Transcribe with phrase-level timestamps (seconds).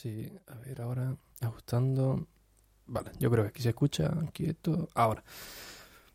[0.00, 2.26] Sí, a ver, ahora ajustando.
[2.86, 4.88] Vale, yo creo que aquí se escucha quieto.
[4.94, 5.22] Ahora.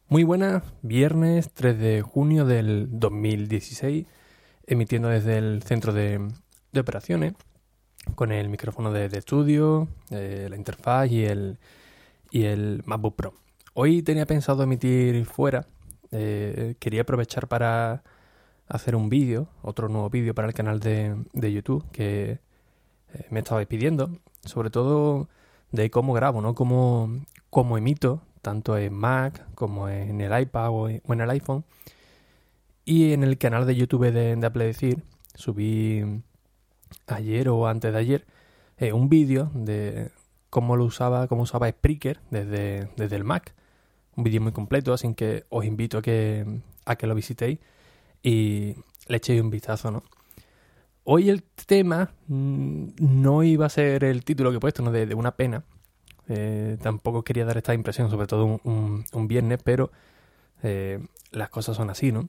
[0.08, 4.08] Muy buenas, viernes 3 de junio del 2016,
[4.66, 6.20] emitiendo desde el centro de,
[6.76, 7.36] operaciones,
[8.16, 11.60] con el micrófono de, estudio, eh, la interfaz y el,
[12.32, 13.34] y el MacBook Pro.
[13.76, 15.68] Hoy tenía pensado emitir fuera,
[16.10, 18.04] eh, quería aprovechar para
[18.68, 22.45] hacer un vídeo, otro nuevo vídeo para el canal de, de YouTube que
[23.30, 24.10] me estabais pidiendo,
[24.44, 25.30] sobre todo
[25.72, 26.56] de cómo grabo, ¿no?
[26.56, 27.10] Cómo,
[27.50, 31.66] cómo emito, tanto en Mac como en el iPad o en el iPhone.
[32.86, 36.22] Y en el canal de YouTube de, de Apple Decir subí
[37.08, 38.26] ayer o antes de ayer
[38.78, 40.12] eh, un vídeo de
[40.50, 43.54] cómo lo usaba, cómo usaba Spreaker desde, desde el Mac.
[44.16, 47.60] Un vídeo muy completo, así que os invito a que, a que lo visitéis
[48.24, 48.76] y
[49.08, 50.04] le echéis un vistazo, ¿no?
[51.08, 54.92] Hoy el tema mm, no iba a ser el título que he puesto, ¿no?
[54.92, 55.64] De, una pena.
[56.28, 59.92] Eh, tampoco quería dar esta impresión, sobre todo un, viernes, pero
[60.64, 62.28] eh, las cosas son así, ¿no?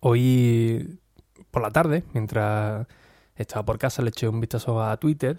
[0.00, 0.98] Hoy
[1.52, 2.88] por la tarde, mientras
[3.36, 5.38] estaba por casa, le eché un vistazo a Twitter.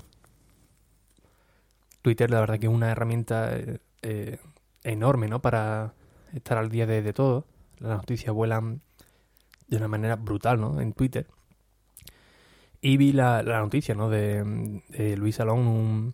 [2.02, 3.58] Twitter, la verdad que es una herramienta
[4.04, 4.40] eh,
[4.84, 5.42] enorme, ¿no?
[5.42, 5.96] Para
[6.34, 7.46] estar al día de todo.
[7.80, 8.82] Las noticias vuelan
[9.68, 10.80] de una manera brutal, ¿no?
[10.80, 11.28] En Twitter.
[12.82, 14.10] Y vi la, la noticia, ¿no?
[14.10, 14.84] De,
[15.18, 16.14] Luis Salón,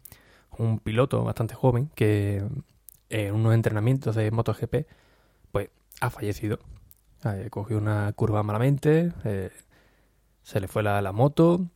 [0.57, 2.43] un, piloto bastante joven que
[3.09, 4.87] en unos entrenamientos de MotoGP,
[5.51, 5.69] pues
[6.01, 6.59] ha fallecido.
[7.25, 9.51] Eh, cogió una curva malamente, eh,
[10.41, 11.67] se le fue la, la, moto,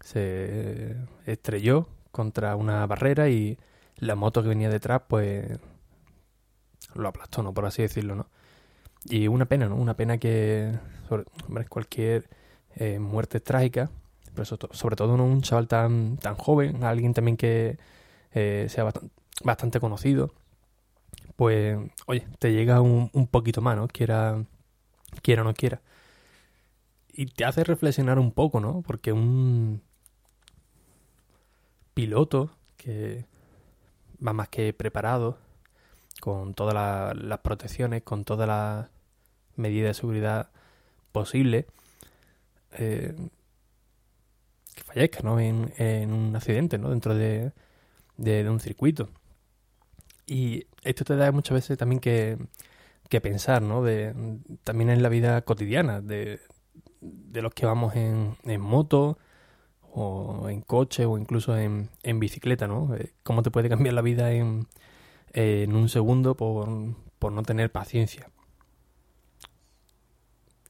[0.00, 0.96] se
[1.26, 3.58] estrelló contra una barrera y
[3.96, 5.46] la moto que venía detrás, pues
[6.94, 7.54] lo aplastó, ¿no?
[7.54, 8.26] Por así decirlo, ¿no?
[9.04, 9.76] Y una pena, ¿no?
[9.76, 10.78] Una pena que
[11.10, 12.28] hombre, cualquier
[12.76, 13.90] eh, muerte trágica,
[14.44, 15.24] sobre, todo ¿no?
[15.24, 17.78] un chaval tan, tan joven, alguien también que
[18.32, 18.92] eh, sea
[19.42, 20.32] bastante, conocido,
[21.36, 23.88] pues, oye, te llega un, un poquito más, ¿no?
[23.88, 24.44] Quiera,
[25.22, 25.80] quiera o no quiera.
[27.12, 28.82] Y te hace reflexionar un poco, ¿no?
[28.82, 29.82] Porque un
[31.94, 33.24] piloto que
[34.24, 35.38] va más que preparado,
[36.20, 38.88] con todas la, las protecciones, con todas las
[39.56, 40.50] medidas de seguridad
[41.12, 41.66] posibles,
[42.72, 43.14] eh,
[44.78, 45.38] que fallezca ¿no?
[45.40, 46.90] en, un accidente ¿no?
[46.90, 47.52] dentro de,
[48.16, 49.08] de, un circuito.
[50.26, 52.38] Y esto te da muchas veces también que,
[53.08, 53.82] que pensar, ¿no?
[53.82, 54.14] De,
[54.64, 56.40] también en la vida cotidiana, de,
[57.00, 59.18] de los que vamos en, en moto
[59.92, 62.94] o en coche o incluso en, en bicicleta, ¿no?
[62.94, 64.66] Eh, ¿Cómo te puede cambiar la vida en,
[65.32, 66.68] en un segundo por,
[67.18, 68.28] por no tener paciencia?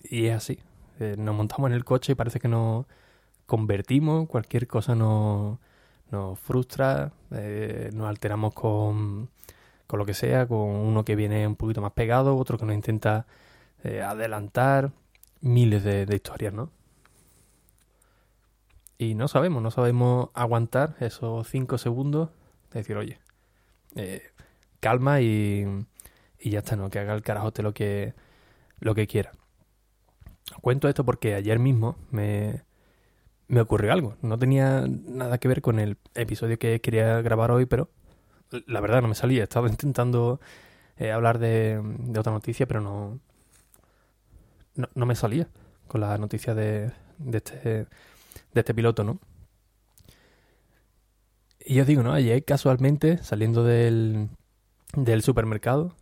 [0.03, 0.61] Y es así.
[1.01, 2.87] Eh, nos montamos en el coche y parece que nos
[3.49, 5.59] convertimos, cualquier cosa nos,
[6.11, 9.31] nos frustra, eh, nos alteramos con,
[9.87, 12.75] con lo que sea, con uno que viene un poquito más pegado, otro que nos
[12.75, 13.27] intenta
[13.85, 14.93] eh, adelantar,
[15.41, 16.71] miles de, historias, ¿no?
[18.99, 22.29] Y no sabemos, no sabemos aguantar esos cinco segundos,
[22.71, 23.19] de decir, oye,
[23.95, 24.31] eh,
[24.81, 25.87] calma y,
[26.39, 26.91] y ya está, ¿no?
[26.91, 28.13] Que haga el carajote lo que,
[28.79, 29.33] lo que quiera.
[30.61, 32.68] Cuento esto porque ayer mismo me,
[33.49, 34.17] me ocurrió algo.
[34.23, 37.91] No tenía nada que ver con el episodio que quería grabar hoy, pero
[38.67, 39.43] la verdad no me salía.
[39.43, 40.41] Estaba intentando
[40.99, 43.19] eh, hablar de, de, otra noticia, pero no,
[44.75, 45.49] no, no, me salía
[45.89, 47.87] con la noticia de, de, este, de
[48.55, 49.19] este piloto, ¿no?
[51.65, 52.13] Y os digo, ¿no?
[52.13, 54.29] Ayer casualmente, saliendo del,
[54.95, 55.95] del supermercado,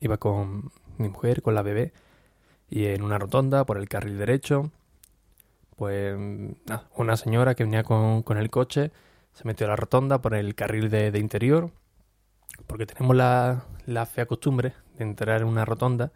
[0.00, 1.92] iba con mi mujer, con la bebé,
[2.68, 4.70] y en una rotonda por el carril derecho,
[5.80, 6.14] pues
[6.94, 8.92] una señora que venía con, con, el coche
[9.32, 11.70] se metió a la rotonda por el carril de, interior,
[12.66, 16.12] porque tenemos la, la, fea costumbre de entrar en una rotonda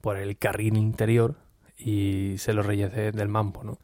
[0.00, 1.34] por el carril interior
[1.76, 3.80] y se lo reyes de, del mambo, ¿no?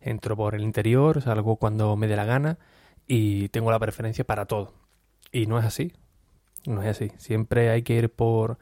[0.00, 2.56] Entro por el interior, salgo cuando me dé la gana
[3.06, 4.72] y tengo la preferencia para todo.
[5.32, 5.92] Y no es así,
[6.64, 7.12] no es así.
[7.18, 8.56] Siempre hay que ir por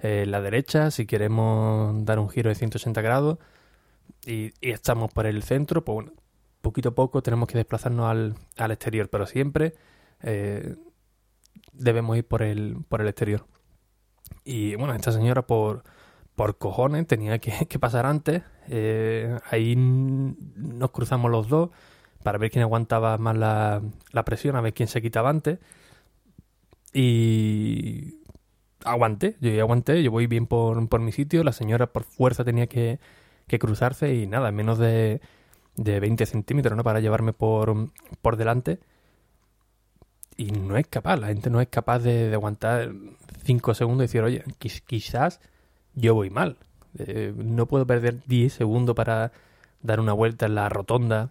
[0.00, 3.38] eh, la derecha, si queremos dar un giro de 180 grados
[4.26, 6.12] y, estamos por el centro, pues bueno,
[6.60, 9.74] poquito a poco tenemos que desplazarnos al, al exterior, pero siempre
[10.22, 10.76] eh,
[11.72, 13.46] debemos ir por el, por el exterior.
[14.44, 15.84] Y bueno, esta señora por,
[16.34, 18.42] por cojones tenía que, pasar antes.
[18.68, 21.70] Eh, ahí nos cruzamos los dos
[22.22, 25.58] para ver quién aguantaba más la, la presión, a ver quién se quitaba antes.
[26.92, 28.20] Y
[28.84, 32.66] aguanté, yo aguanté, yo voy bien por, por mi sitio, la señora por fuerza tenía
[32.66, 32.98] que,
[33.50, 35.20] que cruzarse y nada, menos de,
[35.76, 36.84] de 20 centímetros, ¿no?
[36.84, 37.90] Para llevarme por,
[38.22, 38.78] por delante.
[40.36, 42.92] Y no es capaz, la gente no es capaz de, de aguantar
[43.44, 45.40] 5 segundos y decir, oye, quiz- quizás
[45.94, 46.56] yo voy mal.
[46.98, 49.32] Eh, no puedo perder 10 segundos para
[49.82, 51.30] dar una vuelta en la rotonda,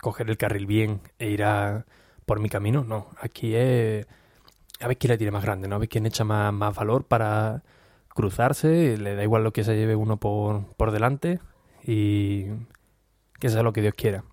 [0.00, 1.84] coger el carril bien e ir a
[2.26, 2.84] por mi camino.
[2.84, 4.06] No, aquí es
[4.80, 5.76] a ver quién le tiene más grande, ¿no?
[5.76, 7.62] A ver quién echa más, más valor para
[8.18, 8.96] cruzarse.
[8.98, 11.38] Le da igual lo que se lleve uno por, por delante
[11.86, 12.46] y
[13.38, 14.24] que sea lo que Dios quiera.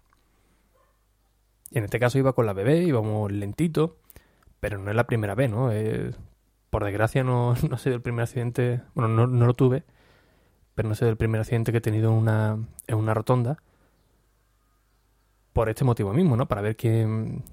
[1.70, 3.98] Y en este caso iba con la bebé, íbamos lentito,
[4.60, 5.70] pero no es la primera vez, ¿no?
[6.72, 9.84] Por desgracia no, no ha sido el primer accidente, bueno, no, no lo tuve,
[10.74, 13.58] pero no ha sido el primer accidente que he tenido en una, en una rotonda.
[15.54, 16.48] Por este motivo mismo, ¿no?
[16.48, 17.44] Para ver quién,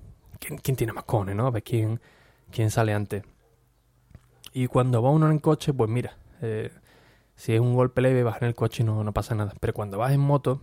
[0.41, 1.47] quién, tiene más cojones, ¿no?
[1.47, 2.01] A ver quién,
[2.51, 3.23] quién sale antes.
[4.55, 6.71] Y cuando va uno en coche, pues mira, eh,
[7.37, 9.55] si es un golpe leve, vas en el coche y no, no pasa nada.
[9.61, 10.63] Pero cuando vas en moto,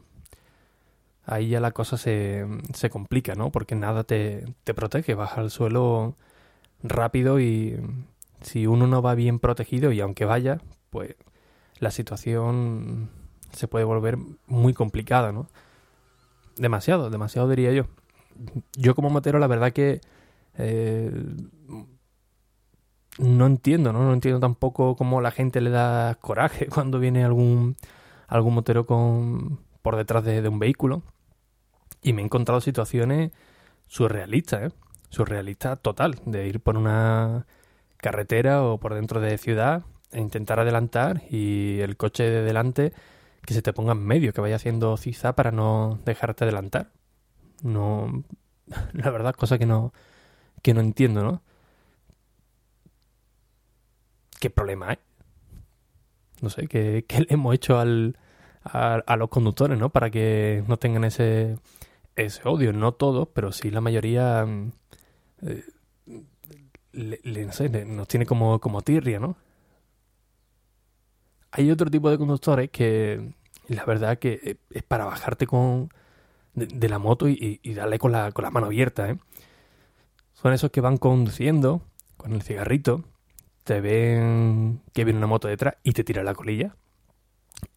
[1.25, 3.51] ahí ya la cosa se, se complica, ¿no?
[3.51, 6.15] Porque nada te, te protege, vas al suelo
[6.83, 7.79] rápido y
[8.41, 10.59] si uno no va bien protegido y aunque vaya,
[10.89, 11.15] pues
[11.79, 13.09] la situación
[13.51, 14.17] se puede volver
[14.47, 15.47] muy complicada, ¿no?
[16.57, 17.85] Demasiado, demasiado diría yo.
[18.77, 20.01] Yo como motero la verdad que
[20.57, 21.11] eh,
[23.19, 24.03] no entiendo, ¿no?
[24.03, 27.75] No entiendo tampoco cómo la gente le da coraje cuando viene algún,
[28.27, 31.03] algún motero con, por detrás de, de un vehículo.
[32.01, 33.31] Y me he encontrado situaciones
[33.87, 34.75] surrealistas, ¿eh?
[35.09, 37.45] Surrealistas total, de ir por una
[37.97, 42.93] carretera o por dentro de ciudad e intentar adelantar y el coche de delante
[43.45, 46.91] que se te ponga en medio, que vaya haciendo ciza para no dejarte adelantar.
[47.63, 48.23] No,
[48.93, 49.93] la verdad, cosa que no,
[50.61, 51.41] que no entiendo, ¿no?
[54.39, 54.97] ¿Qué problema hay?
[56.41, 58.17] No sé, ¿qué, le hemos hecho al,
[58.63, 59.89] a, a los conductores, ¿no?
[59.89, 61.57] Para que no tengan ese,
[62.15, 62.73] ese odio.
[62.73, 64.71] No todos, pero sí la mayoría mm,
[65.43, 65.63] eh,
[66.93, 69.37] le- no sé, nos tiene como, como tirria, ¿no?
[71.51, 73.33] Hay otro tipo de conductores que
[73.67, 75.89] la verdad que eh, es para bajarte con
[76.53, 79.17] de, de la moto y, y darle con la, con la mano abierta, ¿eh?
[80.33, 81.81] Son esos que van conduciendo
[82.17, 83.03] con el cigarrito,
[83.69, 86.75] te ven que viene una moto detrás y te tira la colilla.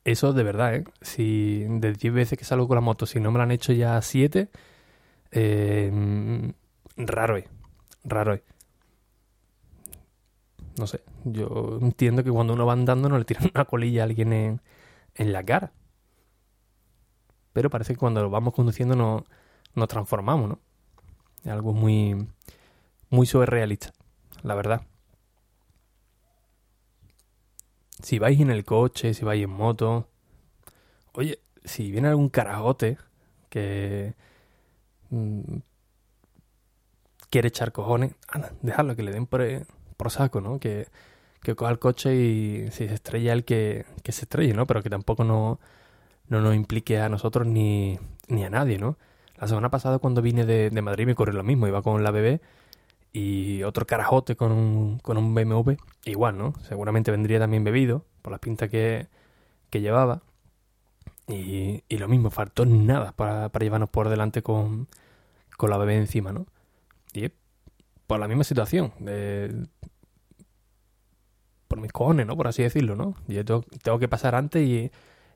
[0.04, 0.84] Eso de verdad, ¿eh?
[1.02, 3.74] Si de 10 veces que salgo con la moto, si no me lo han hecho
[3.74, 4.48] ya 7,
[5.32, 6.52] eh,
[6.96, 7.44] raro es,
[8.04, 8.40] raro es.
[10.78, 14.04] No sé, yo entiendo que cuando uno va andando no le tiran una colilla a
[14.04, 14.62] alguien en,
[15.14, 15.72] en la cara.
[17.52, 19.26] Pero parece que cuando lo vamos conduciendo no,
[19.74, 20.58] nos transformamos, ¿no?
[21.44, 22.28] Es algo muy,
[23.10, 23.92] muy surrealista,
[24.42, 24.86] la verdad.
[28.02, 30.08] Si vais en el coche, si vais en moto,
[31.12, 32.98] oye, si viene algún carajote
[33.48, 34.14] que
[35.10, 35.56] mm,
[37.30, 39.42] quiere echar cojones, anda, dejadlo que le den por,
[39.96, 40.58] por saco, ¿no?
[40.58, 40.88] Que,
[41.42, 44.66] que coja el coche y si se estrella el que, que se estrelle, ¿no?
[44.66, 45.60] Pero que tampoco no,
[46.28, 48.96] no nos implique a nosotros ni, ni a nadie, ¿no?
[49.36, 52.10] La semana pasada cuando vine de, de Madrid me ocurrió lo mismo, iba con la
[52.10, 52.40] bebé
[53.12, 56.54] y otro carajote con un, con un BMW, igual, ¿no?
[56.68, 59.08] Seguramente vendría también bebido, por la pinta que,
[59.70, 60.22] que llevaba.
[61.28, 64.88] Y, y lo mismo, faltó nada para, para llevarnos por delante con,
[65.56, 66.46] con la bebé encima, ¿no?
[67.14, 67.32] Y es
[68.06, 69.66] por la misma situación, de-
[71.68, 72.36] por mis cojones, ¿no?
[72.36, 73.14] Por así decirlo, ¿no?
[73.28, 74.90] Yo tengo, que pasar antes y,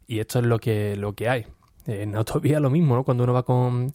[0.07, 1.47] y esto es lo que, lo que hay.
[1.87, 3.05] En autovía lo mismo, ¿no?
[3.05, 3.93] Cuando uno va con,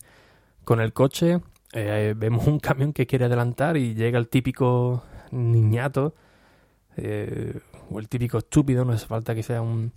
[0.63, 1.41] con el coche,
[1.73, 6.15] eh, vemos un camión que quiere adelantar y llega el típico niñato,
[6.97, 7.59] eh,
[7.89, 9.93] o el típico estúpido, no hace falta que sea un,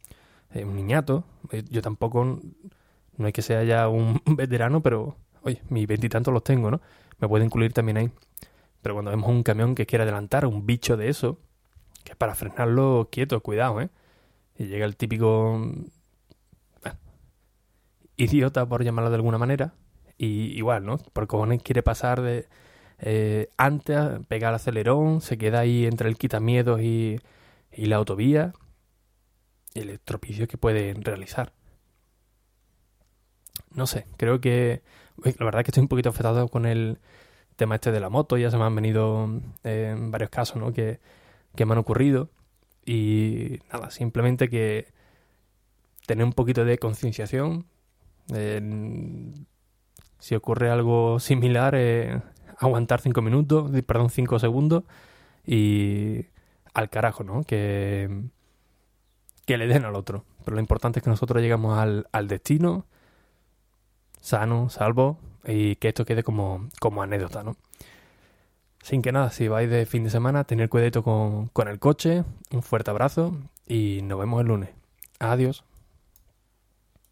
[0.52, 1.24] eh, niñato.
[1.70, 2.40] Yo tampoco,
[3.16, 6.80] no hay que sea ya un veterano, pero, oye, mis veintitantos los tengo, ¿no?
[7.18, 8.10] Me puede incluir también ahí.
[8.82, 11.38] Pero cuando vemos un camión que quiere adelantar, un bicho de eso,
[12.04, 13.90] que es para frenarlo quieto, cuidado, ¿eh?
[14.58, 15.60] Y llega el típico
[18.16, 19.74] idiota, por llamarlo de alguna manera,
[20.24, 20.98] y igual, ¿no?
[20.98, 22.46] Por cojones quiere pasar de
[23.00, 27.20] eh, antes, pegar el acelerón, se queda ahí entre el quitamiedos y,
[27.72, 28.52] y la autovía
[29.74, 31.52] el estropicio que pueden realizar.
[33.72, 34.82] No sé, creo que
[35.22, 36.98] la verdad es que estoy un poquito afectado con el
[37.56, 39.28] tema este de la moto, ya se me han venido
[39.64, 40.72] eh, varios casos ¿no?
[40.72, 41.00] que,
[41.54, 42.30] que me han ocurrido
[42.86, 44.92] y nada, simplemente que
[46.06, 47.66] tener un poquito de concienciación.
[50.24, 52.22] Si ocurre algo similar, eh,
[52.58, 54.84] aguantar cinco minutos, perdón, cinco segundos
[55.46, 56.28] y
[56.72, 57.42] al carajo, ¿no?
[57.42, 58.22] Que,
[59.44, 60.24] que le den al otro.
[60.42, 62.86] Pero lo importante es que nosotros llegamos al, al destino
[64.22, 67.58] sano, salvo y que esto quede como, como anécdota, ¿no?
[68.80, 72.24] Sin que nada, si vais de fin de semana, tener cuidado con, con el coche,
[72.50, 74.70] un fuerte abrazo y nos vemos el lunes.
[75.18, 75.64] Adiós.